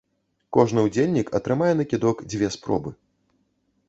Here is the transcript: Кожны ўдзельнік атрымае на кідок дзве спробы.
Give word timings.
Кожны 0.55 0.85
ўдзельнік 0.85 1.27
атрымае 1.39 1.69
на 1.81 1.85
кідок 1.91 2.23
дзве 2.35 2.47
спробы. 2.57 2.95